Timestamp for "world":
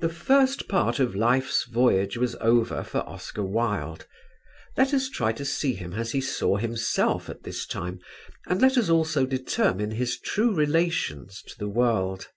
11.70-12.28